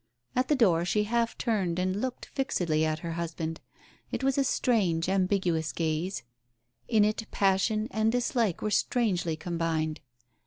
[0.35, 3.61] At the door she half turned and looked fixedly at her husband.
[4.11, 6.23] It was a strange ambiguous gaze;
[6.87, 10.01] in it passion and dislike were strangely combined.